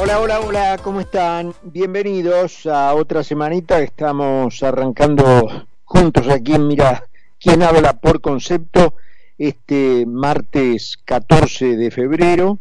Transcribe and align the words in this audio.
Hola, 0.00 0.20
hola, 0.20 0.40
hola, 0.40 0.78
¿cómo 0.80 1.00
están? 1.00 1.52
Bienvenidos 1.60 2.66
a 2.66 2.94
otra 2.94 3.24
semanita. 3.24 3.80
Estamos 3.80 4.62
arrancando 4.62 5.66
juntos 5.84 6.28
aquí 6.28 6.54
en 6.54 6.68
Mira, 6.68 7.02
quién 7.40 7.64
habla 7.64 7.94
por 7.94 8.20
concepto 8.20 8.94
este 9.38 10.06
martes 10.06 11.00
14 11.04 11.76
de 11.76 11.90
febrero, 11.90 12.60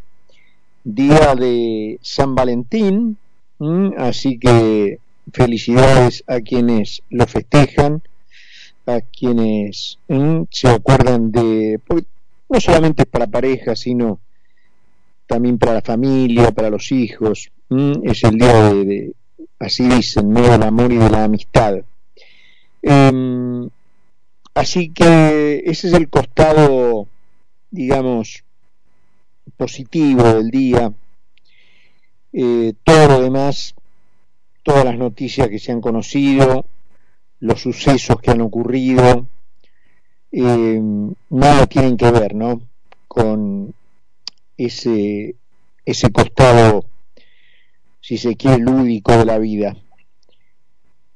día 0.84 1.36
de 1.36 2.00
San 2.02 2.34
Valentín. 2.34 3.20
Así 3.98 4.40
que 4.40 4.98
felicidades 5.32 6.24
a 6.26 6.42
quienes 6.42 7.04
lo 7.12 7.28
festejan, 7.28 8.02
a 8.88 9.02
quienes 9.02 10.00
se 10.50 10.68
acuerdan 10.70 11.32
de, 11.32 11.80
no 12.50 12.60
solamente 12.60 13.06
para 13.06 13.28
pareja, 13.28 13.76
sino 13.76 14.20
también 15.28 15.60
para 15.60 15.76
la 15.76 15.82
familia, 15.82 16.52
para 16.52 16.70
los 16.70 16.92
hijos. 16.92 17.52
Es 18.04 18.24
el 18.24 18.38
día 18.38 18.74
de, 18.74 19.14
así 19.60 19.88
dicen, 19.88 20.32
¿no? 20.32 20.42
del 20.42 20.64
amor 20.64 20.92
y 20.92 20.98
de 20.98 21.10
la 21.10 21.26
amistad. 21.26 21.76
Em, 22.82 23.70
así 24.54 24.90
que 24.90 25.64
ese 25.66 25.88
es 25.88 25.94
el 25.94 26.10
costado, 26.10 27.08
digamos, 27.70 28.44
positivo 29.58 30.24
del 30.24 30.50
día. 30.50 30.94
Eh, 32.34 32.74
todo 32.84 33.08
lo 33.08 33.22
demás, 33.22 33.76
todas 34.64 34.86
las 34.86 34.98
noticias 34.98 35.50
que 35.50 35.60
se 35.60 35.72
han 35.72 35.82
conocido, 35.82 36.66
los 37.40 37.62
sucesos 37.62 38.20
que 38.22 38.32
han 38.32 38.42
ocurrido, 38.42 39.28
em, 40.32 41.14
nada 41.30 41.68
tienen 41.68 41.98
que 41.98 42.12
ver, 42.12 42.36
¿no? 42.36 42.62
Con 43.08 43.74
ese, 44.58 45.36
ese 45.86 46.12
costado, 46.12 46.86
si 48.02 48.18
se 48.18 48.36
quiere, 48.36 48.60
lúdico 48.60 49.12
de 49.18 49.26
la 49.26 49.38
vida. 49.38 49.76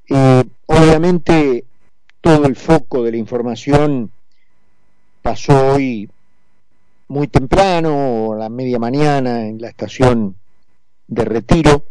Eh, 0.10 0.44
obviamente 0.66 1.66
todo 2.22 2.46
el 2.46 2.56
foco 2.56 3.04
de 3.04 3.12
la 3.12 3.18
información 3.18 4.12
pasó 5.22 5.74
hoy 5.74 6.10
muy 7.08 7.28
temprano, 7.28 8.34
a 8.34 8.38
la 8.38 8.50
media 8.50 8.80
mañana, 8.80 9.48
en 9.48 9.60
la 9.62 9.70
estación 9.70 10.36
de 11.08 11.26
retiro. 11.26 11.84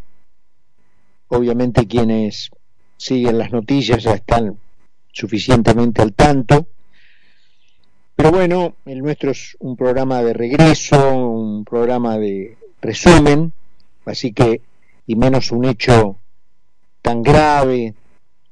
Obviamente 1.28 1.86
quienes 1.86 2.50
siguen 2.96 3.38
las 3.38 3.52
noticias 3.52 4.02
ya 4.02 4.14
están 4.14 4.58
suficientemente 5.12 6.00
al 6.02 6.14
tanto. 6.14 6.66
Pero 8.20 8.32
bueno, 8.32 8.74
el 8.84 8.98
nuestro 8.98 9.30
es 9.30 9.56
un 9.60 9.76
programa 9.76 10.22
de 10.22 10.34
regreso, 10.34 11.16
un 11.16 11.64
programa 11.64 12.18
de 12.18 12.58
resumen, 12.82 13.50
así 14.04 14.34
que, 14.34 14.60
y 15.06 15.16
menos 15.16 15.52
un 15.52 15.64
hecho 15.64 16.18
tan 17.00 17.22
grave, 17.22 17.94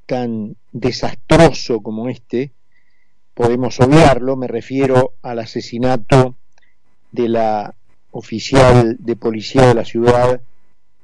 tan 0.07 0.57
desastroso 0.73 1.83
como 1.83 2.09
este, 2.09 2.51
podemos 3.35 3.79
obviarlo, 3.81 4.39
me 4.39 4.47
refiero 4.47 5.13
al 5.21 5.41
asesinato 5.41 6.35
de 7.13 7.29
la 7.29 7.75
oficial 8.13 8.97
de 8.99 9.17
policía 9.17 9.67
de 9.67 9.75
la 9.75 9.85
ciudad, 9.85 10.41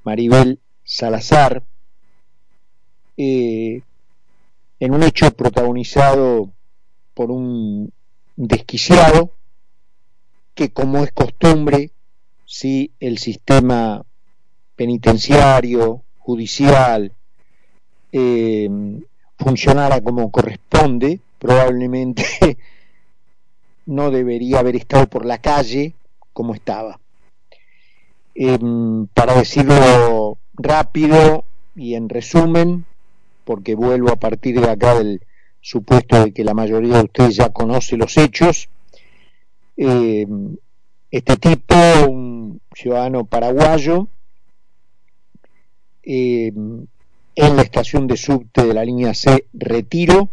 Maribel 0.04 0.58
Salazar, 0.84 1.62
eh, 3.18 3.82
en 4.80 4.94
un 4.94 5.02
hecho 5.02 5.30
protagonizado 5.32 6.48
por 7.12 7.30
un 7.30 7.92
desquiciado 8.36 9.30
que 10.54 10.70
como 10.70 11.04
es 11.04 11.12
costumbre, 11.12 11.90
si 12.46 12.92
el 13.00 13.18
sistema 13.18 14.04
penitenciario, 14.76 16.02
judicial, 16.18 17.12
eh, 18.12 18.68
funcionara 19.38 20.00
como 20.00 20.30
corresponde, 20.30 21.20
probablemente 21.38 22.24
no 23.86 24.10
debería 24.10 24.60
haber 24.60 24.76
estado 24.76 25.06
por 25.08 25.26
la 25.26 25.38
calle 25.38 25.94
como 26.32 26.54
estaba. 26.54 27.00
Em, 28.34 29.06
para 29.08 29.34
decirlo 29.34 30.38
rápido 30.54 31.44
y 31.76 31.94
en 31.94 32.08
resumen, 32.08 32.84
porque 33.44 33.74
vuelvo 33.74 34.10
a 34.10 34.16
partir 34.16 34.60
de 34.60 34.70
acá 34.70 34.94
del 34.94 35.20
supuesto 35.64 36.22
de 36.22 36.32
que 36.32 36.44
la 36.44 36.52
mayoría 36.52 36.98
de 36.98 37.04
ustedes 37.04 37.36
ya 37.36 37.48
conoce 37.48 37.96
los 37.96 38.18
hechos. 38.18 38.68
Eh, 39.78 40.26
este 41.10 41.36
tipo, 41.38 41.74
un 42.06 42.60
ciudadano 42.74 43.24
paraguayo, 43.24 44.08
eh, 46.02 46.52
en 47.34 47.56
la 47.56 47.62
estación 47.62 48.06
de 48.06 48.18
subte 48.18 48.66
de 48.66 48.74
la 48.74 48.84
línea 48.84 49.14
C 49.14 49.46
Retiro, 49.54 50.28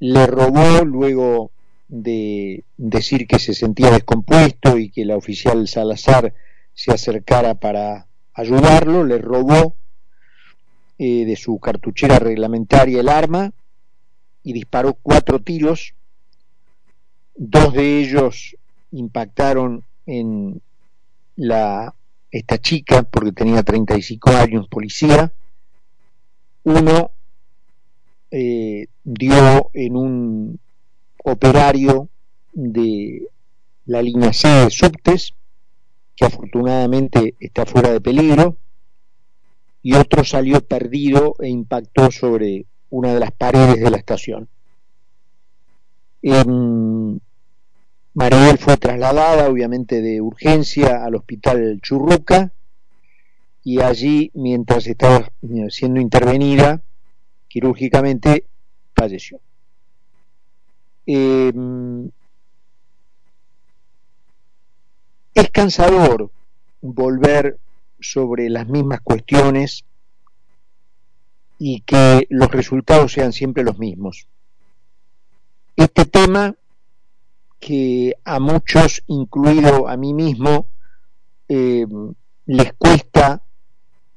le 0.00 0.26
robó 0.26 0.84
luego 0.84 1.50
de 1.88 2.62
decir 2.76 3.26
que 3.26 3.38
se 3.38 3.54
sentía 3.54 3.90
descompuesto 3.90 4.76
y 4.76 4.90
que 4.90 5.06
la 5.06 5.16
oficial 5.16 5.66
Salazar 5.66 6.34
se 6.74 6.92
acercara 6.92 7.54
para 7.54 8.06
ayudarlo, 8.34 9.02
le 9.02 9.16
robó 9.16 9.76
eh, 10.98 11.24
de 11.24 11.36
su 11.36 11.58
cartuchera 11.58 12.18
reglamentaria 12.18 13.00
el 13.00 13.08
arma 13.08 13.50
y 14.44 14.52
disparó 14.52 14.94
cuatro 14.94 15.40
tiros, 15.40 15.94
dos 17.34 17.72
de 17.72 18.00
ellos 18.00 18.56
impactaron 18.92 19.82
en 20.06 20.60
la 21.36 21.94
esta 22.30 22.58
chica 22.58 23.04
porque 23.04 23.32
tenía 23.32 23.62
35 23.62 24.30
años 24.30 24.68
policía, 24.68 25.32
uno 26.64 27.10
eh, 28.30 28.86
dio 29.04 29.70
en 29.72 29.96
un 29.96 30.60
operario 31.22 32.08
de 32.52 33.28
la 33.86 34.02
línea 34.02 34.32
C 34.32 34.48
de 34.48 34.70
subtes, 34.70 35.32
que 36.16 36.24
afortunadamente 36.24 37.34
está 37.38 37.66
fuera 37.66 37.90
de 37.92 38.00
peligro, 38.00 38.56
y 39.82 39.94
otro 39.94 40.24
salió 40.24 40.60
perdido 40.60 41.36
e 41.38 41.48
impactó 41.48 42.10
sobre 42.10 42.66
una 42.94 43.12
de 43.12 43.18
las 43.18 43.32
paredes 43.32 43.80
de 43.80 43.90
la 43.90 43.96
estación. 43.96 44.48
Eh, 46.22 46.44
fue 48.58 48.76
trasladada, 48.76 49.48
obviamente 49.48 50.00
de 50.00 50.20
urgencia, 50.20 51.04
al 51.04 51.16
hospital 51.16 51.80
Churruca 51.82 52.52
y 53.64 53.80
allí, 53.80 54.30
mientras 54.34 54.86
estaba 54.86 55.28
siendo 55.70 56.00
intervenida 56.00 56.82
quirúrgicamente, 57.48 58.44
falleció. 58.94 59.40
Em, 61.06 62.08
es 65.34 65.50
cansador 65.50 66.30
volver 66.80 67.58
sobre 68.00 68.48
las 68.50 68.68
mismas 68.68 69.00
cuestiones 69.00 69.84
y 71.66 71.80
que 71.80 72.26
los 72.28 72.50
resultados 72.50 73.12
sean 73.12 73.32
siempre 73.32 73.64
los 73.64 73.78
mismos. 73.78 74.26
Este 75.74 76.04
tema 76.04 76.54
que 77.58 78.16
a 78.22 78.38
muchos, 78.38 79.02
incluido 79.06 79.88
a 79.88 79.96
mí 79.96 80.12
mismo, 80.12 80.66
eh, 81.48 81.86
les 82.44 82.72
cuesta 82.74 83.40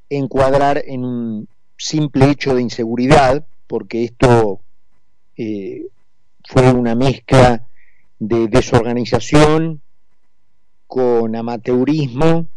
encuadrar 0.10 0.84
en 0.86 1.06
un 1.06 1.48
simple 1.78 2.32
hecho 2.32 2.54
de 2.54 2.64
inseguridad, 2.64 3.48
porque 3.68 4.04
esto 4.04 4.60
eh, 5.38 5.88
fue 6.44 6.74
una 6.74 6.96
mezcla 6.96 7.66
de 8.20 8.50
desorganización 8.50 9.80
con 10.86 11.34
amateurismo, 11.34 12.48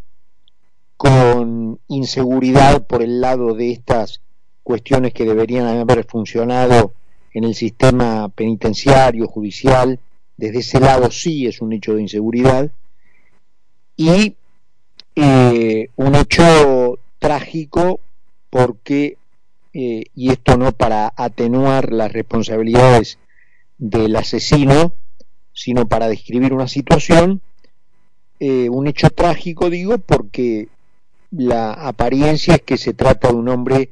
con 0.97 1.79
inseguridad 1.87 2.89
por 2.89 3.05
el 3.05 3.21
lado 3.21 3.55
de 3.55 3.71
estas 3.71 4.21
cuestiones 4.71 5.13
que 5.13 5.25
deberían 5.25 5.67
haber 5.67 6.05
funcionado 6.05 6.95
en 7.35 7.43
el 7.43 7.57
sistema 7.57 8.29
penitenciario, 8.29 9.27
judicial, 9.27 9.99
desde 10.37 10.61
ese 10.61 10.79
lado 10.79 11.11
sí 11.11 11.49
es 11.49 11.61
un 11.61 11.73
hecho 11.73 11.95
de 11.95 12.03
inseguridad, 12.03 12.71
y 13.97 14.37
eh, 15.17 15.89
un 15.97 16.15
hecho 16.15 17.01
trágico 17.19 17.99
porque, 18.49 19.19
eh, 19.75 20.05
y 20.15 20.31
esto 20.31 20.57
no 20.57 20.71
para 20.71 21.13
atenuar 21.17 21.93
las 21.93 22.13
responsabilidades 22.13 23.19
del 23.77 24.15
asesino, 24.15 24.93
sino 25.53 25.89
para 25.89 26.09
describir 26.09 26.55
una 26.55 26.69
situación, 26.69 27.41
eh, 28.39 28.69
un 28.69 28.87
hecho 28.87 29.11
trágico 29.11 29.69
digo 29.69 29.99
porque 29.99 30.69
la 31.33 31.73
apariencia 31.73 32.55
es 32.55 32.63
que 32.63 32.77
se 32.77 32.95
trata 32.95 33.31
de 33.31 33.35
un 33.35 33.49
hombre 33.49 33.91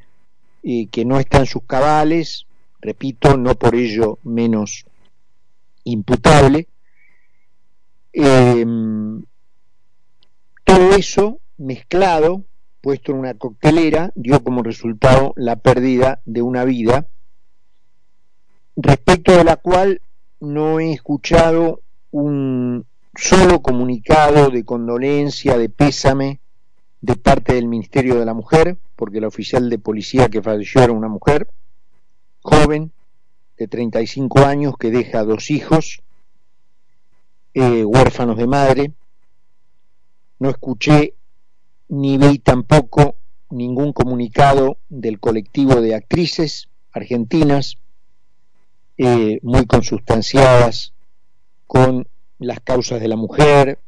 que 0.62 1.04
no 1.04 1.18
está 1.18 1.38
en 1.38 1.46
sus 1.46 1.62
cabales, 1.64 2.46
repito, 2.80 3.36
no 3.36 3.54
por 3.54 3.74
ello 3.74 4.18
menos 4.22 4.84
imputable. 5.84 6.68
Em, 8.12 9.22
todo 10.64 10.92
eso 10.96 11.40
mezclado, 11.56 12.44
puesto 12.80 13.12
en 13.12 13.18
una 13.18 13.34
coctelera, 13.34 14.12
dio 14.14 14.42
como 14.42 14.62
resultado 14.62 15.32
la 15.36 15.56
pérdida 15.56 16.20
de 16.24 16.42
una 16.42 16.64
vida, 16.64 17.08
respecto 18.76 19.36
de 19.36 19.44
la 19.44 19.56
cual 19.56 20.00
no 20.40 20.78
he 20.78 20.92
escuchado 20.92 21.82
un 22.10 22.86
solo 23.14 23.60
comunicado 23.60 24.50
de 24.50 24.64
condolencia, 24.64 25.58
de 25.58 25.68
pésame 25.68 26.40
de 27.00 27.16
parte 27.16 27.54
del 27.54 27.68
Ministerio 27.68 28.16
de 28.16 28.24
la 28.24 28.34
Mujer, 28.34 28.76
porque 28.96 29.20
la 29.20 29.28
oficial 29.28 29.70
de 29.70 29.78
policía 29.78 30.28
que 30.28 30.42
falleció 30.42 30.82
era 30.82 30.92
una 30.92 31.08
mujer 31.08 31.48
joven, 32.42 32.92
de 33.56 33.66
35 33.66 34.40
años, 34.40 34.74
que 34.78 34.90
deja 34.90 35.24
dos 35.24 35.50
hijos, 35.50 36.00
eh, 37.54 37.84
huérfanos 37.84 38.36
de 38.36 38.46
madre. 38.46 38.92
No 40.38 40.48
escuché 40.50 41.14
ni 41.88 42.16
vi 42.18 42.38
tampoco 42.38 43.16
ningún 43.50 43.92
comunicado 43.92 44.78
del 44.88 45.18
colectivo 45.18 45.80
de 45.80 45.94
actrices 45.94 46.68
argentinas 46.92 47.78
eh, 48.96 49.40
muy 49.42 49.66
consustanciadas 49.66 50.92
con 51.66 52.06
las 52.38 52.60
causas 52.60 53.00
de 53.00 53.08
la 53.08 53.16
mujer, 53.16 53.80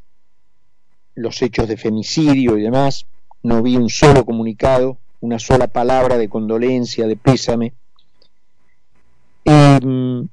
los 1.14 1.40
hechos 1.42 1.68
de 1.68 1.76
femicidio 1.76 2.56
y 2.56 2.62
demás. 2.62 3.06
No 3.42 3.62
vi 3.62 3.76
un 3.76 3.88
solo 3.88 4.24
comunicado, 4.24 4.98
una 5.20 5.38
sola 5.38 5.66
palabra 5.66 6.18
de 6.18 6.28
condolencia, 6.28 7.06
de 7.06 7.16
pésame. 7.16 7.72
Em, 9.44 10.28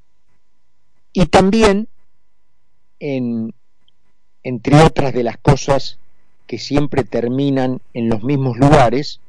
y 1.13 1.25
también, 1.27 1.87
en, 2.99 3.53
entre 4.43 4.81
otras 4.81 5.13
de 5.13 5.23
las 5.23 5.37
cosas 5.37 5.99
que 6.45 6.57
siempre 6.57 7.03
terminan 7.03 7.81
en 7.93 8.09
los 8.09 8.23
mismos 8.23 8.57
lugares, 8.57 9.19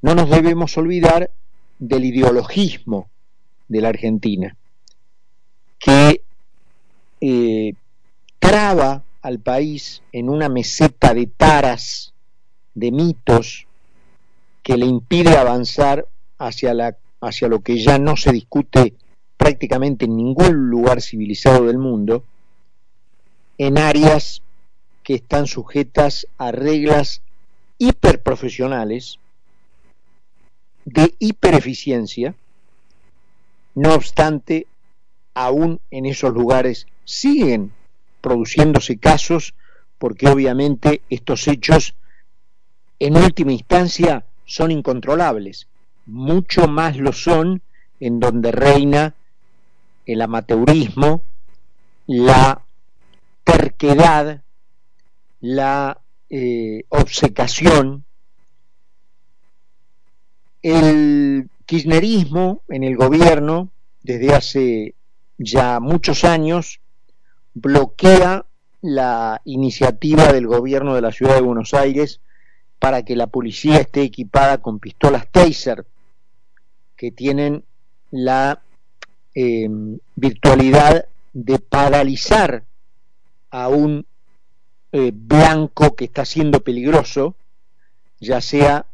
no 0.00 0.14
nos 0.14 0.30
debemos 0.30 0.76
olvidar 0.76 1.30
del 1.78 2.04
ideologismo 2.04 3.08
de 3.68 3.80
la 3.80 3.88
Argentina, 3.88 4.56
que 5.78 6.22
eh, 7.20 7.74
traba 8.38 9.02
al 9.22 9.38
país 9.38 10.02
en 10.12 10.28
una 10.28 10.48
meseta 10.48 11.14
de 11.14 11.26
taras, 11.26 12.12
de 12.74 12.90
mitos, 12.90 13.66
que 14.62 14.76
le 14.76 14.86
impide 14.86 15.36
avanzar 15.36 16.06
hacia, 16.38 16.74
la, 16.74 16.96
hacia 17.20 17.48
lo 17.48 17.60
que 17.60 17.78
ya 17.78 17.98
no 17.98 18.16
se 18.16 18.32
discute 18.32 18.94
prácticamente 19.36 20.04
en 20.04 20.16
ningún 20.16 20.70
lugar 20.70 21.00
civilizado 21.00 21.66
del 21.66 21.78
mundo, 21.78 22.24
en 23.58 23.78
áreas 23.78 24.42
que 25.02 25.14
están 25.14 25.46
sujetas 25.46 26.26
a 26.38 26.52
reglas 26.52 27.22
hiperprofesionales, 27.78 29.18
de 30.84 31.14
hipereficiencia, 31.18 32.34
no 33.74 33.94
obstante, 33.94 34.66
aún 35.34 35.80
en 35.90 36.06
esos 36.06 36.32
lugares 36.32 36.86
siguen 37.04 37.72
produciéndose 38.22 38.96
casos 38.96 39.54
porque 39.98 40.28
obviamente 40.28 41.02
estos 41.10 41.46
hechos 41.46 41.94
en 42.98 43.16
última 43.16 43.52
instancia 43.52 44.24
son 44.46 44.70
incontrolables. 44.70 45.68
Mucho 46.06 46.68
más 46.68 46.96
lo 46.96 47.12
son 47.12 47.62
en 48.00 48.18
donde 48.18 48.50
reina 48.50 49.14
el 50.06 50.22
amateurismo, 50.22 51.22
la 52.06 52.62
terquedad, 53.44 54.42
la 55.40 56.00
eh, 56.30 56.84
obsecación, 56.88 58.04
el 60.62 61.48
kirchnerismo 61.66 62.62
en 62.68 62.84
el 62.84 62.96
gobierno 62.96 63.70
desde 64.02 64.34
hace 64.34 64.94
ya 65.38 65.80
muchos 65.80 66.24
años 66.24 66.80
bloquea 67.54 68.44
la 68.80 69.40
iniciativa 69.44 70.32
del 70.32 70.46
gobierno 70.46 70.94
de 70.94 71.02
la 71.02 71.12
ciudad 71.12 71.34
de 71.34 71.40
Buenos 71.40 71.74
Aires 71.74 72.20
para 72.78 73.04
que 73.04 73.14
la 73.14 73.28
policía 73.28 73.78
esté 73.78 74.02
equipada 74.02 74.58
con 74.58 74.80
pistolas 74.80 75.28
taser 75.30 75.86
que 76.96 77.12
tienen 77.12 77.64
la 78.10 78.60
em, 79.34 79.98
virtualidad 80.16 81.06
de 81.32 81.58
paralizar 81.58 82.64
a 83.50 83.68
un 83.68 84.06
eh, 84.92 85.12
blanco 85.14 85.94
que 85.94 86.04
está 86.04 86.24
siendo 86.24 86.60
peligroso, 86.60 87.34
ya 88.20 88.40
sea 88.40 88.86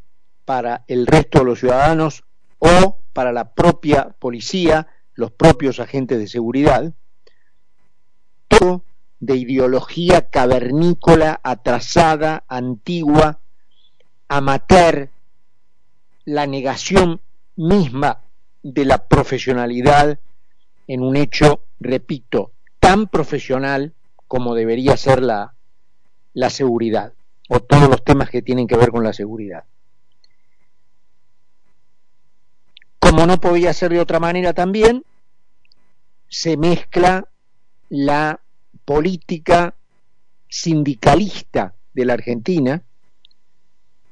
para 0.45 0.85
el 0.87 1.07
resto 1.07 1.41
de 1.41 1.45
los 1.45 1.59
ciudadanos 1.59 2.25
o 2.59 2.99
para 3.13 3.33
la 3.33 3.53
propia 3.53 4.11
policía, 4.19 4.87
los 5.15 5.33
propios 5.33 5.81
agentes 5.81 6.19
de 6.19 6.29
seguridad, 6.29 6.93
de 9.21 9.37
ideología 9.37 10.29
cavernícola, 10.29 11.41
atrasada, 11.43 12.45
antigua, 12.49 13.41
amateur, 14.29 15.11
la 16.25 16.47
negación 16.47 17.21
misma 17.57 18.21
de 18.63 18.85
la 18.85 18.99
profesionalidad 19.09 20.19
en 20.87 21.03
un 21.03 21.17
hecho, 21.17 21.63
repito, 21.81 22.53
tan 22.81 23.09
profesional 23.09 23.93
como 24.27 24.55
debería 24.55 24.97
ser 24.97 25.23
la, 25.23 25.55
la 26.35 26.51
seguridad 26.51 27.13
o 27.49 27.61
todos 27.61 27.89
los 27.89 28.05
temas 28.05 28.31
que 28.31 28.43
tienen 28.43 28.67
que 28.67 28.77
ver 28.77 28.91
con 28.91 29.03
la 29.03 29.13
seguridad. 29.13 29.65
Como 32.99 33.27
no 33.27 33.39
podía 33.39 33.73
ser 33.73 33.91
de 33.91 34.01
otra 34.01 34.21
manera 34.21 34.53
también, 34.53 35.03
se 36.29 36.57
mezcla 36.57 37.27
la 37.89 38.41
política 38.89 39.75
sindicalista 40.49 41.75
de 41.93 42.07
la 42.07 42.15
Argentina 42.15 42.83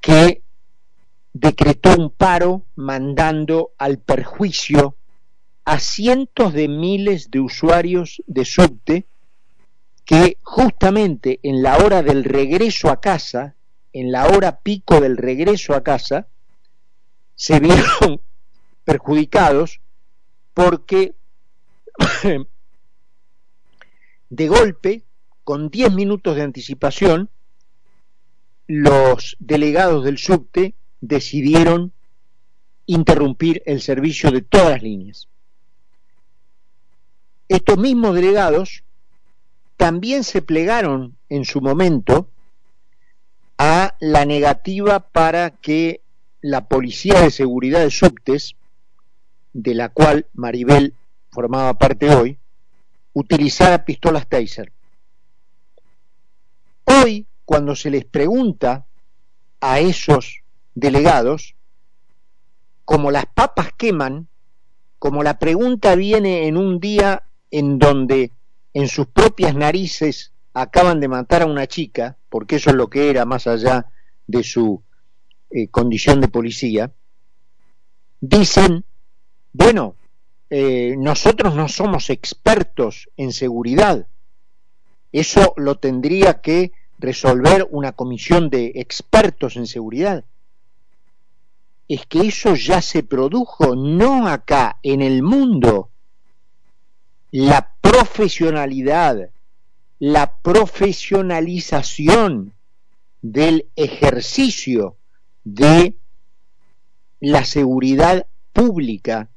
que 0.03 0.43
decretó 1.33 1.97
un 1.97 2.11
paro 2.11 2.61
mandando 2.75 3.71
al 3.79 3.97
perjuicio 3.97 4.95
a 5.65 5.79
cientos 5.79 6.53
de 6.53 6.69
miles 6.69 7.31
de 7.31 7.41
usuarios 7.41 8.23
de 8.27 8.45
subte 8.45 9.07
que 10.05 10.37
justamente 10.43 11.41
en 11.43 11.63
la 11.63 11.79
hora 11.79 12.03
del 12.03 12.23
regreso 12.23 12.91
a 12.91 13.01
casa, 13.01 13.55
en 13.95 14.13
la 14.13 14.27
hora 14.27 14.59
pico 14.59 15.01
del 15.01 15.17
regreso 15.17 15.75
a 15.75 15.83
casa, 15.83 16.27
se 17.35 17.61
vieron 17.61 18.21
perjudicados 18.85 19.81
porque 20.53 21.15
de 24.31 24.49
golpe, 24.49 25.03
con 25.45 25.71
10 25.71 25.93
minutos 25.93 26.37
de 26.37 26.43
anticipación, 26.43 27.31
los 28.67 29.37
delegados 29.39 30.05
del 30.05 30.19
subte 30.19 30.75
decidieron 31.01 31.93
interrumpir 32.87 33.63
el 33.67 33.81
servicio 33.81 34.31
de 34.31 34.43
todas 34.43 34.71
las 34.71 34.83
líneas. 34.83 35.29
Estos 37.49 37.79
mismos 37.79 38.15
delegados 38.15 38.83
también 39.77 40.25
se 40.25 40.43
plegaron 40.43 41.17
en 41.29 41.45
su 41.45 41.61
momento 41.61 42.29
a 43.59 43.95
la 44.01 44.25
negativa 44.25 45.01
para 45.01 45.51
que 45.51 46.01
la 46.41 46.67
Policía 46.69 47.21
de 47.21 47.31
Seguridad 47.31 47.81
de 47.81 47.91
Subtes, 47.91 48.55
de 49.53 49.75
la 49.75 49.89
cual 49.89 50.27
Maribel 50.35 50.95
formaba 51.31 51.75
parte 51.75 52.15
hoy, 52.15 52.39
utilizara 53.17 53.87
pistolas 53.87 54.29
taser. 54.29 54.71
Hoy, 56.85 57.27
cuando 57.47 57.75
se 57.75 57.89
les 57.89 58.05
pregunta 58.05 58.85
a 59.59 59.81
esos 59.81 60.43
delegados, 60.75 61.55
como 62.85 63.11
las 63.11 63.25
papas 63.25 63.71
queman, 63.73 64.29
como 64.99 65.23
la 65.23 65.39
pregunta 65.39 65.95
viene 65.95 66.47
en 66.47 66.59
un 66.59 66.79
día 66.79 67.23
en 67.51 67.79
donde 67.79 68.33
en 68.75 68.87
sus 68.87 69.07
propias 69.07 69.55
narices 69.55 70.33
acaban 70.53 71.01
de 71.01 71.09
matar 71.09 71.41
a 71.41 71.47
una 71.47 71.67
chica, 71.67 72.19
porque 72.29 72.57
eso 72.57 72.69
es 72.69 72.77
lo 72.77 72.91
que 72.91 73.09
era 73.09 73.25
más 73.25 73.47
allá 73.47 73.87
de 74.27 74.43
su 74.43 74.83
eh, 75.49 75.69
condición 75.69 76.21
de 76.21 76.29
policía, 76.29 76.93
dicen, 78.21 78.85
bueno, 79.55 79.95
eh, 80.51 80.97
nosotros 80.99 81.55
no 81.55 81.69
somos 81.69 82.11
expertos 82.11 83.09
en 83.17 83.33
seguridad, 83.33 84.07
eso 85.13 85.55
lo 85.57 85.77
tendría 85.77 86.41
que 86.41 86.73
resolver 86.99 87.69
una 87.71 87.93
comisión 87.93 88.51
de 88.51 88.73
expertos 88.77 89.57
en 89.57 89.67
seguridad. 89.67 90.25
Es 91.89 92.07
que 92.07 92.29
eso 92.29 92.55
ya 92.55 92.81
se 92.83 93.03
produjo, 93.03 93.75
no 93.77 94.27
acá, 94.27 94.79
en 94.83 95.03
el 95.03 95.23
mundo 95.23 95.91
la 97.31 97.75
profesionalidad, 97.81 99.31
la 99.99 100.37
profesionalización 100.39 102.53
del 103.23 103.67
ejercicio 103.77 104.97
de 105.45 105.95
la 107.21 107.45
seguridad 107.45 108.27
pública 108.53 109.29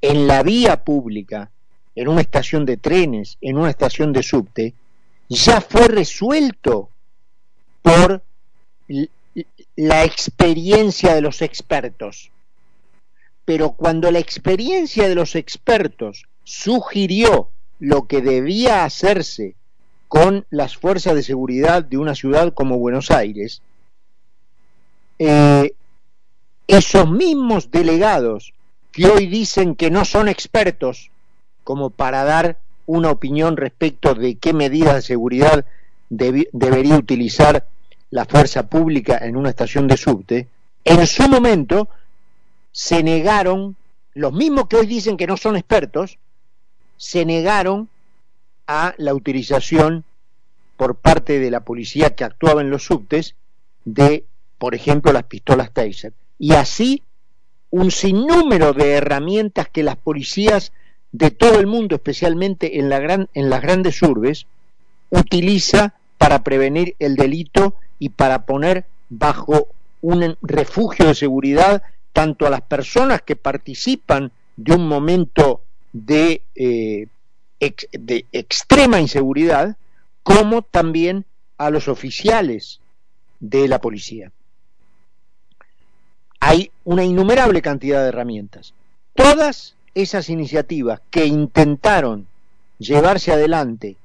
en 0.00 0.26
la 0.26 0.42
vía 0.42 0.84
pública, 0.84 1.50
en 1.94 2.08
una 2.08 2.20
estación 2.20 2.64
de 2.64 2.76
trenes, 2.76 3.36
en 3.40 3.58
una 3.58 3.70
estación 3.70 4.12
de 4.12 4.22
subte, 4.22 4.74
ya 5.28 5.60
fue 5.60 5.88
resuelto 5.88 6.90
por 7.82 8.22
la 9.76 10.04
experiencia 10.04 11.14
de 11.14 11.20
los 11.20 11.42
expertos. 11.42 12.30
Pero 13.44 13.72
cuando 13.72 14.10
la 14.10 14.18
experiencia 14.18 15.08
de 15.08 15.14
los 15.14 15.34
expertos 15.34 16.26
sugirió 16.44 17.50
lo 17.78 18.06
que 18.06 18.20
debía 18.20 18.84
hacerse 18.84 19.54
con 20.08 20.44
las 20.50 20.76
fuerzas 20.76 21.14
de 21.14 21.22
seguridad 21.22 21.84
de 21.84 21.96
una 21.96 22.14
ciudad 22.14 22.52
como 22.52 22.78
Buenos 22.78 23.10
Aires, 23.10 23.62
eh, 25.18 25.72
esos 26.66 27.10
mismos 27.10 27.70
delegados 27.70 28.52
que 29.00 29.08
hoy 29.08 29.26
dicen 29.28 29.76
que 29.76 29.90
no 29.90 30.04
son 30.04 30.28
expertos 30.28 31.10
como 31.64 31.88
para 31.88 32.22
dar 32.22 32.58
una 32.84 33.10
opinión 33.10 33.56
respecto 33.56 34.14
de 34.14 34.36
qué 34.36 34.52
medidas 34.52 34.94
de 34.94 35.00
seguridad 35.00 35.64
debería 36.10 36.98
utilizar 36.98 37.66
la 38.10 38.26
fuerza 38.26 38.66
pública 38.66 39.16
en 39.22 39.38
una 39.38 39.48
estación 39.48 39.88
de 39.88 39.96
subte, 39.96 40.48
en 40.84 41.06
su 41.06 41.26
momento 41.30 41.88
se 42.72 43.02
negaron, 43.02 43.74
los 44.12 44.34
mismos 44.34 44.66
que 44.68 44.76
hoy 44.76 44.86
dicen 44.86 45.16
que 45.16 45.26
no 45.26 45.38
son 45.38 45.56
expertos, 45.56 46.18
se 46.98 47.24
negaron 47.24 47.88
a 48.66 48.94
la 48.98 49.14
utilización 49.14 50.04
por 50.76 50.96
parte 50.96 51.38
de 51.38 51.50
la 51.50 51.60
policía 51.60 52.14
que 52.14 52.24
actuaba 52.24 52.60
en 52.60 52.68
los 52.68 52.84
subtes 52.84 53.34
de, 53.86 54.26
por 54.58 54.74
ejemplo, 54.74 55.10
las 55.10 55.24
pistolas 55.24 55.72
Taser. 55.72 56.12
Y 56.38 56.52
así 56.52 57.02
un 57.70 57.90
sinnúmero 57.90 58.72
de 58.72 58.92
herramientas 58.92 59.68
que 59.68 59.82
las 59.82 59.96
policías 59.96 60.72
de 61.12 61.30
todo 61.30 61.58
el 61.58 61.66
mundo, 61.66 61.96
especialmente 61.96 62.78
en, 62.78 62.88
la 62.88 62.98
gran, 62.98 63.28
en 63.34 63.50
las 63.50 63.62
grandes 63.62 64.02
urbes, 64.02 64.46
utiliza 65.10 65.94
para 66.18 66.42
prevenir 66.42 66.94
el 66.98 67.16
delito 67.16 67.74
y 67.98 68.10
para 68.10 68.44
poner 68.44 68.86
bajo 69.08 69.68
un 70.02 70.36
refugio 70.42 71.06
de 71.06 71.14
seguridad 71.14 71.82
tanto 72.12 72.46
a 72.46 72.50
las 72.50 72.62
personas 72.62 73.22
que 73.22 73.36
participan 73.36 74.32
de 74.56 74.74
un 74.74 74.86
momento 74.86 75.62
de, 75.92 76.42
eh, 76.54 77.06
de 77.58 78.26
extrema 78.32 79.00
inseguridad, 79.00 79.76
como 80.22 80.62
también 80.62 81.24
a 81.58 81.70
los 81.70 81.88
oficiales 81.88 82.80
de 83.40 83.68
la 83.68 83.80
policía. 83.80 84.32
Una 86.84 87.04
innumerable 87.04 87.62
cantidad 87.62 88.02
de 88.02 88.08
herramientas. 88.08 88.74
Todas 89.14 89.76
esas 89.94 90.28
iniciativas 90.28 91.00
que 91.10 91.26
intentaron 91.26 92.26
llevarse 92.78 93.32
adelante 93.32 93.96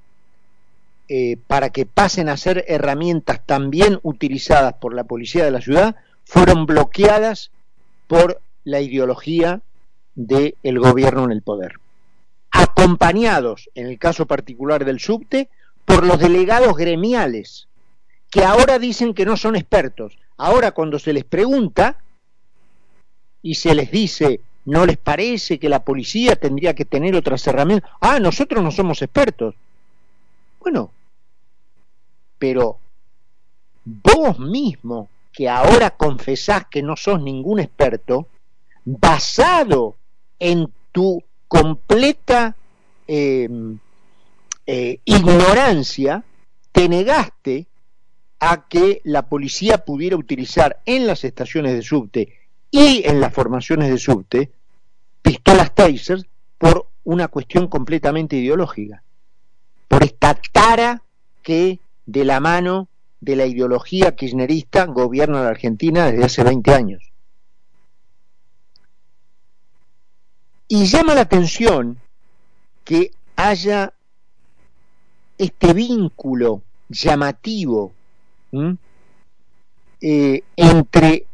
eh, 1.08 1.38
para 1.48 1.70
que 1.70 1.86
pasen 1.86 2.30
a 2.30 2.38
ser 2.38 2.66
herramientas 2.68 3.42
también 3.46 4.00
utilizadas 4.02 4.74
por 4.74 4.96
la 4.96 5.04
policía 5.04 5.46
de 5.46 5.52
la 5.52 5.62
ciudad, 5.62 5.96
fueron 6.26 6.66
bloqueadas 6.66 7.52
por 8.08 8.42
la 8.64 8.82
ideología 8.82 9.62
del 10.16 10.80
gobierno 10.80 11.26
en 11.26 11.32
el 11.32 11.42
poder. 11.42 11.74
Acompañados, 12.52 13.70
en 13.76 13.88
el 13.88 14.00
caso 14.00 14.26
particular 14.26 14.86
del 14.86 15.00
subte, 15.00 15.50
por 15.86 16.06
los 16.06 16.20
delegados 16.20 16.76
gremiales, 16.76 17.68
que 18.32 18.44
ahora 18.44 18.80
dicen 18.80 19.14
que 19.14 19.26
no 19.26 19.38
son 19.38 19.56
expertos. 19.56 20.18
Ahora 20.38 20.72
cuando 20.72 20.98
se 20.98 21.14
les 21.14 21.24
pregunta 21.24 22.00
y 23.46 23.56
se 23.56 23.76
les 23.76 23.92
dice 23.92 24.42
¿No 24.66 24.86
les 24.86 24.98
parece 24.98 25.60
que 25.60 25.70
la 25.70 25.84
policía 25.84 26.36
tendría 26.36 26.74
que 26.74 26.86
tener 26.86 27.16
otras 27.16 27.46
herramientas? 27.46 27.90
Ah, 28.02 28.20
nosotros 28.20 28.64
no 28.64 28.72
somos 28.72 29.02
expertos. 29.04 29.54
Bueno, 30.60 30.90
pero 32.40 32.80
vos 33.84 34.40
mismo, 34.40 35.08
que 35.32 35.48
ahora 35.48 35.92
confesás 35.92 36.66
que 36.70 36.82
no 36.82 36.96
sos 36.96 37.22
ningún 37.22 37.60
experto, 37.60 38.28
basado 38.84 39.96
en 40.40 40.68
tu 40.92 41.22
completa 41.48 42.56
em, 43.08 43.78
eh, 44.66 45.00
ignorancia, 45.06 46.24
te 46.72 46.90
negaste 46.90 47.68
a 48.40 48.68
que 48.68 49.02
la 49.04 49.28
policía 49.30 49.78
pudiera 49.86 50.18
utilizar 50.18 50.82
en 50.86 51.06
las 51.06 51.24
estaciones 51.24 51.74
de 51.74 51.84
subte 51.84 52.45
y 52.72 53.04
en 53.06 53.22
las 53.22 53.34
formaciones 53.34 53.90
de 53.90 53.98
subte 53.98 54.52
pistolas 55.22 55.74
Taser 55.74 56.28
por 56.58 56.88
una 57.04 57.28
cuestión 57.28 57.68
completamente 57.68 58.36
ideológica, 58.36 59.04
por 59.88 60.04
esta 60.04 60.36
tara 60.52 61.02
que 61.42 61.80
de 62.06 62.26
la 62.26 62.40
mano 62.40 62.88
de 63.20 63.36
la 63.36 63.46
ideología 63.46 64.16
kirchnerista 64.16 64.86
gobierna 64.86 65.42
la 65.42 65.50
Argentina 65.50 66.12
desde 66.12 66.26
hace 66.26 66.44
20 66.44 66.74
años. 66.74 67.12
Y 70.68 70.86
llama 70.86 71.16
la 71.16 71.22
atención 71.22 72.00
que 72.84 73.12
haya 73.36 73.94
este 75.38 75.74
vínculo 75.74 76.62
llamativo 76.90 77.94
eh, 80.02 80.44
entre 80.56 81.26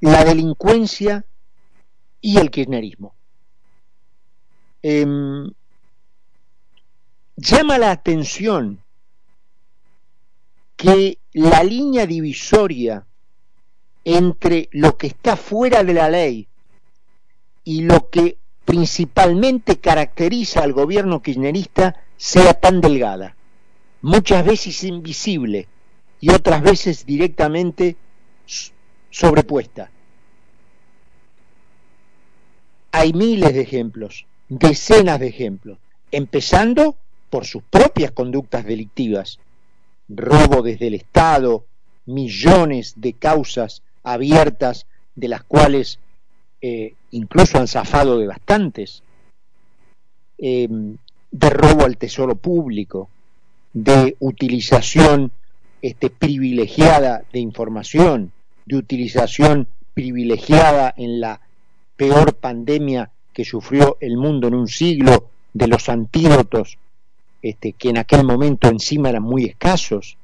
la 0.00 0.24
delincuencia 0.24 1.24
y 2.20 2.38
el 2.38 2.50
kirchnerismo. 2.50 3.14
Em, 4.82 5.50
llama 7.36 7.78
la 7.78 7.90
atención 7.90 8.82
que 10.76 11.18
la 11.32 11.62
línea 11.62 12.06
divisoria 12.06 13.06
entre 14.04 14.68
lo 14.72 14.96
que 14.96 15.08
está 15.08 15.36
fuera 15.36 15.84
de 15.84 15.94
la 15.94 16.08
ley 16.08 16.48
y 17.64 17.82
lo 17.82 18.08
que 18.08 18.38
principalmente 18.64 19.78
caracteriza 19.78 20.62
al 20.62 20.72
gobierno 20.72 21.20
kirchnerista 21.20 22.02
sea 22.16 22.54
tan 22.54 22.80
delgada, 22.80 23.36
muchas 24.00 24.44
veces 24.46 24.84
invisible 24.84 25.68
y 26.20 26.30
otras 26.30 26.62
veces 26.62 27.04
directamente 27.04 27.96
sobrepuesta. 29.10 29.90
Hay 32.92 33.12
miles 33.12 33.54
de 33.54 33.60
ejemplos, 33.60 34.26
decenas 34.48 35.20
de 35.20 35.28
ejemplos, 35.28 35.78
empezando 36.10 36.96
por 37.28 37.44
sus 37.44 37.62
propias 37.62 38.10
conductas 38.10 38.64
delictivas, 38.64 39.38
robo 40.08 40.62
desde 40.62 40.88
el 40.88 40.94
Estado, 40.94 41.64
millones 42.06 42.94
de 42.96 43.12
causas 43.12 43.82
abiertas 44.02 44.86
de 45.14 45.28
las 45.28 45.44
cuales 45.44 45.98
eh, 46.60 46.94
incluso 47.12 47.58
han 47.58 47.68
zafado 47.68 48.18
de 48.18 48.26
bastantes, 48.26 49.02
em, 50.38 50.96
de 51.30 51.50
robo 51.50 51.84
al 51.84 51.96
tesoro 51.96 52.34
público, 52.34 53.08
de 53.72 54.16
utilización 54.18 55.30
este, 55.80 56.10
privilegiada 56.10 57.22
de 57.32 57.38
información, 57.38 58.32
de 58.70 58.76
utilización 58.76 59.66
privilegiada 59.94 60.94
en 60.96 61.20
la 61.20 61.40
peor 61.96 62.34
pandemia 62.34 63.10
que 63.32 63.44
sufrió 63.44 63.96
el 64.00 64.16
mundo 64.16 64.48
en 64.48 64.54
un 64.54 64.68
siglo, 64.68 65.30
de 65.52 65.66
los 65.66 65.88
antídotos 65.88 66.78
este, 67.42 67.72
que 67.72 67.88
en 67.90 67.98
aquel 67.98 68.24
momento 68.24 68.68
encima 68.68 69.08
eran 69.08 69.22
muy 69.22 69.46
escasos, 69.46 70.16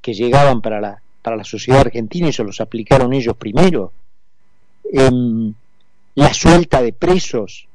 que 0.00 0.14
llegaban 0.14 0.60
para 0.60 0.80
la, 0.80 1.02
para 1.22 1.36
la 1.36 1.44
sociedad 1.44 1.80
argentina 1.80 2.28
y 2.28 2.32
se 2.32 2.44
los 2.44 2.60
aplicaron 2.60 3.12
ellos 3.12 3.36
primero, 3.36 3.92
em, 4.92 5.54
la 6.14 6.32
suelta 6.34 6.82
de 6.82 6.92
presos, 6.92 7.66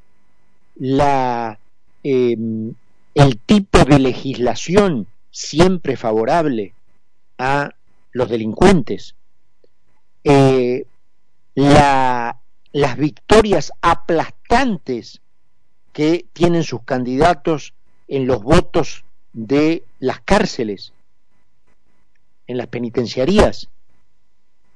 la, 0.76 1.60
em, 2.04 2.74
el 3.16 3.38
tipo 3.40 3.84
de 3.84 4.00
legislación 4.00 5.08
siempre 5.32 5.98
favorable 5.98 6.74
a 7.38 7.72
los 8.12 8.30
delincuentes, 8.30 9.16
eh, 10.30 10.86
la, 11.56 12.38
las 12.74 12.98
victorias 12.98 13.72
aplastantes 13.82 15.22
que 15.94 16.26
tienen 16.34 16.64
sus 16.64 16.84
candidatos 16.84 17.74
en 18.10 18.28
los 18.28 18.44
votos 18.44 19.06
de 19.32 19.84
las 20.00 20.20
cárceles, 20.20 20.92
en 22.46 22.58
las 22.58 22.68
penitenciarías. 22.68 23.70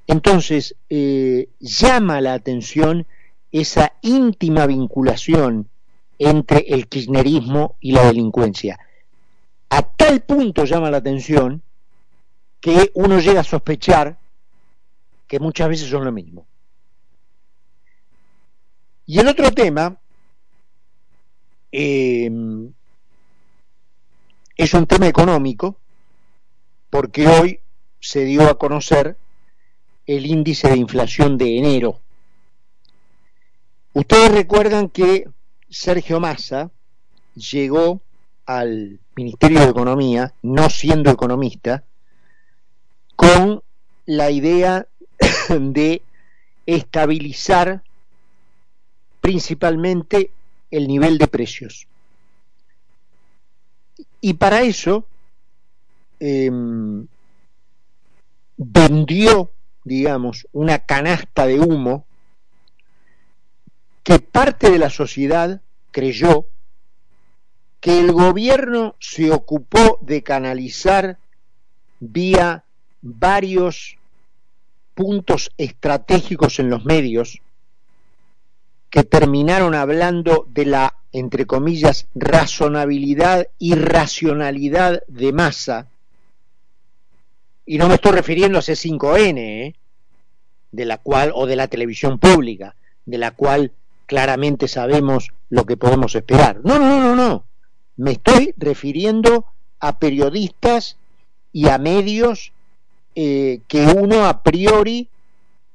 Entonces, 0.07 0.75
eh, 0.89 1.49
llama 1.59 2.21
la 2.21 2.33
atención 2.33 3.05
esa 3.51 3.93
íntima 4.01 4.65
vinculación 4.67 5.67
entre 6.17 6.59
el 6.59 6.87
kirchnerismo 6.87 7.75
y 7.81 7.91
la 7.91 8.05
delincuencia. 8.05 8.79
A 9.69 9.81
tal 9.81 10.21
punto 10.21 10.63
llama 10.63 10.89
la 10.89 10.97
atención 10.97 11.61
que 12.61 12.91
uno 12.93 13.19
llega 13.19 13.41
a 13.41 13.43
sospechar 13.43 14.20
que 15.31 15.39
muchas 15.39 15.69
veces 15.69 15.89
son 15.89 16.03
lo 16.03 16.11
mismo. 16.11 16.45
Y 19.05 19.17
el 19.17 19.29
otro 19.29 19.49
tema 19.51 19.95
em, 21.71 22.73
es 24.57 24.73
un 24.73 24.85
tema 24.85 25.07
económico, 25.07 25.77
porque 26.89 27.29
hoy 27.29 27.61
se 28.01 28.25
dio 28.25 28.49
a 28.49 28.57
conocer 28.57 29.15
el 30.05 30.25
índice 30.25 30.67
de 30.67 30.75
inflación 30.75 31.37
de 31.37 31.57
enero. 31.57 32.01
Ustedes 33.93 34.33
recuerdan 34.33 34.89
que 34.89 35.29
Sergio 35.69 36.19
Massa 36.19 36.71
llegó 37.35 38.01
al 38.45 38.99
Ministerio 39.15 39.61
de 39.61 39.69
Economía, 39.69 40.33
no 40.41 40.69
siendo 40.69 41.09
economista, 41.09 41.85
con 43.15 43.63
la 44.05 44.29
idea 44.29 44.87
de 45.49 46.01
estabilizar 46.65 47.81
principalmente 49.19 50.31
el 50.69 50.87
nivel 50.87 51.17
de 51.17 51.27
precios. 51.27 51.87
Y 54.19 54.33
para 54.35 54.61
eso 54.61 55.05
em, 56.19 57.07
vendió, 58.57 59.51
digamos, 59.83 60.47
una 60.51 60.79
canasta 60.79 61.47
de 61.47 61.59
humo 61.59 62.05
que 64.03 64.19
parte 64.19 64.69
de 64.69 64.79
la 64.79 64.89
sociedad 64.89 65.61
creyó 65.91 66.45
que 67.79 67.99
el 67.99 68.11
gobierno 68.11 68.95
se 68.99 69.31
ocupó 69.31 69.97
de 70.01 70.21
canalizar 70.21 71.17
vía 71.99 72.63
varios 73.01 73.97
puntos 74.93 75.51
estratégicos 75.57 76.59
en 76.59 76.69
los 76.69 76.85
medios 76.85 77.41
que 78.89 79.03
terminaron 79.03 79.73
hablando 79.73 80.45
de 80.49 80.65
la, 80.65 80.95
entre 81.13 81.45
comillas, 81.45 82.07
razonabilidad 82.13 83.47
y 83.57 83.75
racionalidad 83.75 85.01
de 85.07 85.31
masa. 85.31 85.87
Y 87.65 87.77
no 87.77 87.87
me 87.87 87.95
estoy 87.95 88.11
refiriendo 88.11 88.59
a 88.59 88.61
C5N, 88.61 89.37
¿eh? 89.37 89.75
de 90.71 90.85
la 90.85 90.97
cual, 90.97 91.31
o 91.33 91.45
de 91.45 91.55
la 91.55 91.67
televisión 91.67 92.19
pública, 92.19 92.75
de 93.05 93.17
la 93.17 93.31
cual 93.31 93.71
claramente 94.07 94.67
sabemos 94.67 95.31
lo 95.49 95.65
que 95.65 95.77
podemos 95.77 96.13
esperar. 96.15 96.59
No, 96.63 96.77
no, 96.77 96.99
no, 96.99 97.15
no. 97.15 97.45
Me 97.95 98.11
estoy 98.11 98.53
refiriendo 98.57 99.45
a 99.79 99.99
periodistas 99.99 100.97
y 101.53 101.69
a 101.69 101.77
medios 101.77 102.51
eh, 103.13 103.61
que 103.67 103.85
uno 103.85 104.25
a 104.25 104.41
priori, 104.41 105.09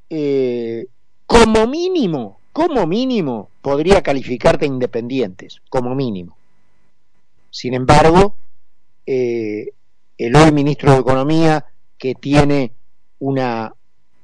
eh, 0.08 0.86
como 1.26 1.66
mínimo, 1.66 2.40
como 2.50 2.86
mínimo, 2.86 3.50
podría 3.60 4.02
calificar 4.02 4.58
de 4.58 4.66
independientes, 4.66 5.60
como 5.68 5.94
mínimo. 5.94 6.36
Sin 7.50 7.74
embargo, 7.74 8.34
eh, 9.04 9.68
el 10.16 10.34
hoy 10.34 10.50
ministro 10.52 10.92
de 10.92 11.00
Economía, 11.00 11.66
que 11.98 12.14
tiene 12.14 12.72
una 13.18 13.74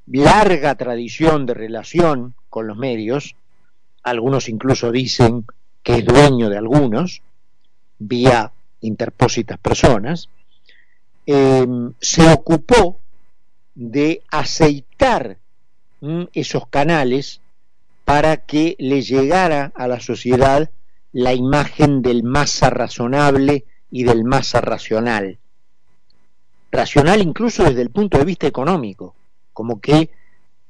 larga 0.06 0.74
tradición 0.76 1.44
de 1.44 1.54
relación 1.54 2.34
con 2.48 2.66
los 2.66 2.78
medios, 2.78 3.36
algunos 4.02 4.48
incluso 4.48 4.90
dicen 4.90 5.44
que 5.82 5.96
es 5.96 6.04
dueño 6.04 6.48
de 6.48 6.56
algunos, 6.56 7.20
vía 7.98 8.52
interpósitas 8.80 9.58
personas, 9.58 10.28
se 11.24 12.32
ocupó 12.32 13.01
de 13.74 14.22
aceitar 14.30 15.38
esos 16.32 16.66
canales 16.68 17.40
para 18.04 18.38
que 18.38 18.76
le 18.78 19.02
llegara 19.02 19.72
a 19.74 19.86
la 19.86 20.00
sociedad 20.00 20.70
la 21.12 21.34
imagen 21.34 22.02
del 22.02 22.24
masa 22.24 22.70
razonable 22.70 23.64
y 23.90 24.04
del 24.04 24.24
masa 24.24 24.60
racional. 24.60 25.38
Racional 26.70 27.20
incluso 27.20 27.64
desde 27.64 27.82
el 27.82 27.90
punto 27.90 28.18
de 28.18 28.24
vista 28.24 28.46
económico, 28.46 29.14
como 29.52 29.80
que 29.80 30.10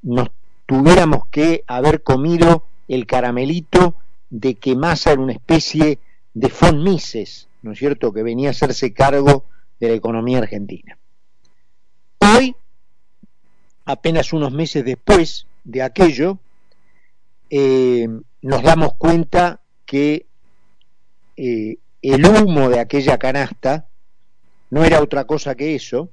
nos 0.01 0.29
tuviéramos 0.65 1.27
que 1.27 1.63
haber 1.65 2.03
comido 2.03 2.65
el 2.87 3.05
caramelito 3.05 3.95
de 4.29 4.55
que 4.55 4.75
Massa 4.75 5.13
era 5.13 5.21
una 5.21 5.33
especie 5.33 5.99
de 6.33 6.51
von 6.59 6.83
Mises, 6.83 7.47
¿no 7.61 7.71
es 7.71 7.79
cierto?, 7.79 8.11
que 8.11 8.23
venía 8.23 8.49
a 8.49 8.51
hacerse 8.51 8.93
cargo 8.93 9.45
de 9.79 9.89
la 9.89 9.93
economía 9.93 10.39
argentina. 10.39 10.97
Apenas 13.85 14.33
unos 14.33 14.51
meses 14.51 14.85
después 14.85 15.47
de 15.63 15.81
aquello, 15.81 16.39
eh, 17.49 18.07
nos 18.41 18.63
damos 18.63 18.95
cuenta 18.95 19.61
que 19.85 20.25
eh, 21.37 21.77
el 22.01 22.25
humo 22.25 22.69
de 22.69 22.79
aquella 22.79 23.17
canasta 23.17 23.87
no 24.69 24.83
era 24.83 25.01
otra 25.01 25.25
cosa 25.25 25.55
que 25.55 25.75
eso, 25.75 26.09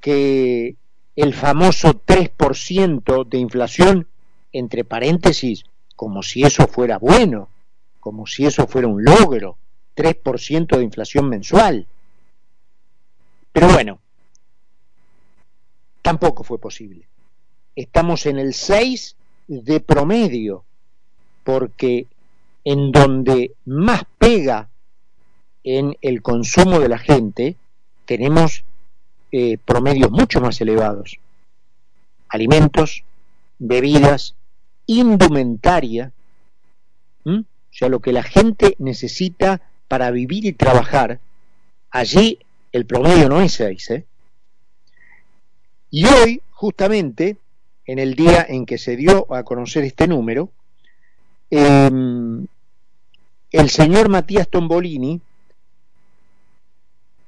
que 0.00 0.76
el 1.16 1.34
famoso 1.34 2.02
3% 2.04 3.28
de 3.28 3.38
inflación, 3.38 4.06
entre 4.52 4.84
paréntesis, 4.84 5.64
como 5.96 6.22
si 6.22 6.42
eso 6.42 6.68
fuera 6.68 6.98
bueno, 6.98 7.48
como 7.98 8.26
si 8.26 8.46
eso 8.46 8.66
fuera 8.66 8.86
un 8.86 9.02
logro, 9.02 9.58
3% 9.96 10.76
de 10.76 10.84
inflación 10.84 11.28
mensual. 11.28 11.86
Pero 13.52 13.68
bueno, 13.68 13.98
tampoco 16.08 16.42
fue 16.42 16.58
posible. 16.58 17.06
Estamos 17.76 18.24
en 18.24 18.38
el 18.38 18.54
6 18.54 19.14
de 19.46 19.80
promedio, 19.80 20.64
porque 21.44 22.06
en 22.64 22.92
donde 22.92 23.52
más 23.66 24.04
pega 24.16 24.70
en 25.64 25.98
el 26.00 26.22
consumo 26.22 26.80
de 26.80 26.88
la 26.88 26.96
gente, 26.96 27.56
tenemos 28.06 28.64
eh, 29.32 29.58
promedios 29.58 30.10
mucho 30.10 30.40
más 30.40 30.58
elevados. 30.62 31.18
Alimentos, 32.30 33.04
bebidas, 33.58 34.34
indumentaria, 34.86 36.10
o 37.26 37.44
sea, 37.70 37.90
lo 37.90 38.00
que 38.00 38.12
la 38.12 38.22
gente 38.22 38.76
necesita 38.78 39.60
para 39.88 40.10
vivir 40.10 40.46
y 40.46 40.54
trabajar, 40.54 41.20
allí 41.90 42.38
el 42.72 42.86
promedio 42.86 43.28
no 43.28 43.42
es 43.42 43.52
6, 43.52 43.90
¿eh? 43.90 44.07
Y 45.90 46.06
hoy, 46.06 46.42
justamente, 46.50 47.38
en 47.86 47.98
el 47.98 48.14
día 48.14 48.44
en 48.48 48.66
que 48.66 48.78
se 48.78 48.96
dio 48.96 49.32
a 49.32 49.42
conocer 49.42 49.84
este 49.84 50.06
número, 50.06 50.50
em, 51.50 52.46
el 53.50 53.70
señor 53.70 54.10
Matías 54.10 54.48
Tombolini 54.48 55.20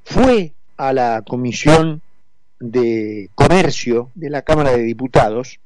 fue 0.04 0.52
a 0.76 0.92
la 0.92 1.22
Comisión 1.26 2.02
de 2.58 3.30
Comercio 3.34 4.10
de 4.14 4.28
la 4.28 4.42
Cámara 4.42 4.72
de 4.72 4.82
Diputados 4.82 5.58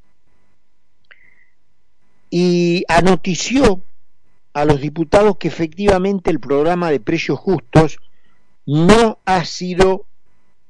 y 2.31 2.85
anotició 2.89 3.81
a 4.53 4.65
los 4.65 4.81
diputados 4.81 5.37
que 5.37 5.49
efectivamente 5.49 6.31
el 6.31 6.39
programa 6.39 6.91
de 6.91 7.01
precios 7.01 7.39
justos 7.41 7.99
no 8.67 9.19
ha 9.25 9.45
sido 9.45 10.05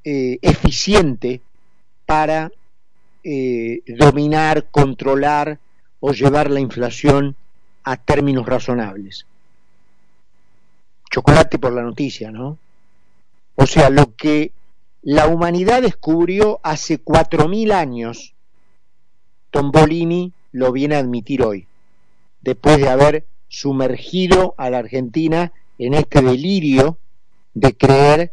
eh, 0.04 0.38
eficiente 0.40 1.42
para 2.06 2.52
eh, 3.22 3.82
dominar, 3.86 4.66
controlar 4.70 5.58
o 6.00 6.12
llevar 6.12 6.50
la 6.50 6.60
inflación 6.60 7.36
a 7.82 7.96
términos 7.96 8.46
razonables. 8.46 9.26
Chocolate 11.10 11.58
por 11.58 11.72
la 11.72 11.82
noticia, 11.82 12.30
¿no? 12.30 12.58
O 13.54 13.66
sea, 13.66 13.88
lo 13.90 14.14
que 14.14 14.52
la 15.02 15.28
humanidad 15.28 15.82
descubrió 15.82 16.60
hace 16.62 16.98
cuatro 16.98 17.48
mil 17.48 17.72
años, 17.72 18.34
Tombolini 19.50 20.32
lo 20.52 20.72
viene 20.72 20.96
a 20.96 20.98
admitir 20.98 21.42
hoy, 21.42 21.66
después 22.40 22.78
de 22.78 22.88
haber 22.88 23.26
sumergido 23.48 24.54
a 24.56 24.70
la 24.70 24.78
Argentina 24.78 25.52
en 25.78 25.94
este 25.94 26.22
delirio 26.22 26.98
de 27.54 27.76
creer 27.76 28.32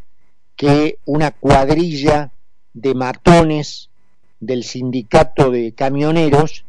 que 0.55 0.97
una 1.05 1.31
cuadrilla 1.31 2.31
de 2.73 2.95
matones 2.95 3.89
del 4.39 4.63
sindicato 4.63 5.51
de 5.51 5.73
camioneros 5.73 6.65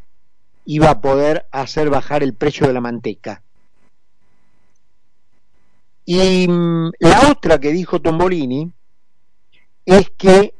iba 0.65 0.89
a 0.89 1.01
poder 1.01 1.45
hacer 1.51 1.89
bajar 1.89 2.23
el 2.23 2.33
precio 2.33 2.67
de 2.67 2.73
la 2.73 2.81
manteca. 2.81 3.41
Y 6.05 6.47
mm, 6.47 6.91
la 6.99 7.31
otra 7.31 7.59
que 7.59 7.71
dijo 7.71 8.01
Tombolini 8.01 8.71
es 9.85 10.09
que 10.11 10.53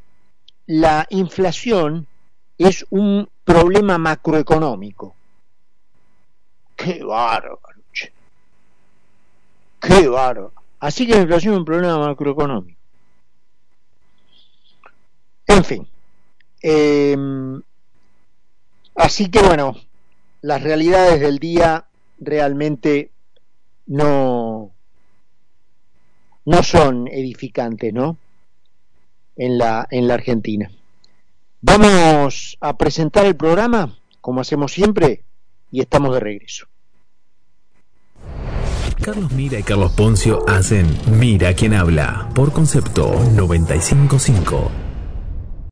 la 0.65 1.06
inflación 1.10 2.08
es 2.58 2.86
un 2.89 3.27
problema 3.43 3.97
macroeconómico. 3.97 5.15
¡Qué 6.75 7.03
bárbaro! 7.03 7.60
¡Qué 9.82 10.08
bárbaro! 10.08 10.53
Así 10.79 11.06
que 11.06 11.15
la 11.15 11.21
inflación 11.21 11.53
es 11.53 11.60
un 11.60 11.65
problema 11.65 11.99
macroeconómico. 11.99 12.82
En 15.47 15.63
fin. 15.63 15.88
Em, 16.62 17.62
así 18.95 19.29
que 19.29 19.41
bueno, 19.41 19.75
las 20.41 20.62
realidades 20.62 21.19
del 21.19 21.39
día 21.39 21.86
realmente 22.19 23.12
no, 23.88 24.71
no 26.45 26.63
son 26.63 27.08
edificantes, 27.08 27.93
¿no? 27.93 28.17
En 29.36 29.58
la, 29.58 29.88
en 29.89 30.08
la 30.08 30.13
Argentina. 30.13 30.69
Vamos 31.62 32.58
a 32.62 32.77
presentar 32.77 33.25
el 33.25 33.36
programa, 33.36 33.97
como 34.21 34.41
hacemos 34.41 34.71
siempre, 34.71 35.23
y 35.71 35.82
estamos 35.82 36.13
de 36.13 36.19
regreso. 36.19 36.67
Carlos 39.01 39.32
Mira 39.32 39.60
y 39.60 39.63
Carlos 39.63 39.91
Poncio 39.93 40.47
hacen 40.47 40.88
Mira 41.12 41.53
quien 41.53 41.73
habla 41.73 42.29
por 42.36 42.53
concepto 42.53 43.13
955. 43.34 44.82